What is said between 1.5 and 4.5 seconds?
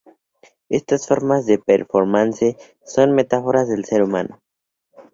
performance son metáforas del ser humano.